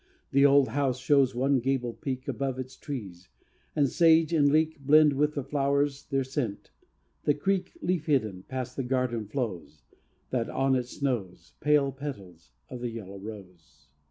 [0.31, 3.29] The old house shows one gable peak Above its trees;
[3.75, 6.71] and sage and leek Blend with the flowers' their scent:
[7.25, 9.83] the creek, Leaf hidden, past the garden flows,
[10.31, 13.89] That on it snows Pale petals of the yellow rose.